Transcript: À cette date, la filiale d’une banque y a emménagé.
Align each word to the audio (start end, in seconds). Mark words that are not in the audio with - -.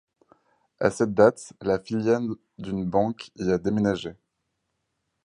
À 0.79 0.89
cette 0.89 1.13
date, 1.13 1.53
la 1.61 1.77
filiale 1.77 2.27
d’une 2.57 2.85
banque 2.85 3.29
y 3.35 3.51
a 3.51 3.59
emménagé. 3.63 4.15